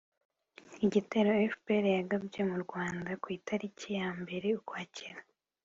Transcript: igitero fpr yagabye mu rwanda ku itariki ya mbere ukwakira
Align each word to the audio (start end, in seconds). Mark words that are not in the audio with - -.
igitero 0.85 1.29
fpr 1.53 1.83
yagabye 1.97 2.41
mu 2.49 2.57
rwanda 2.63 3.11
ku 3.21 3.27
itariki 3.37 3.87
ya 3.99 4.09
mbere 4.21 4.47
ukwakira 4.59 5.19